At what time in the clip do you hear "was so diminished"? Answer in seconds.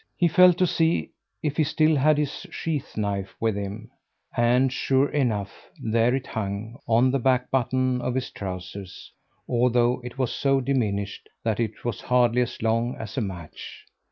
10.17-11.29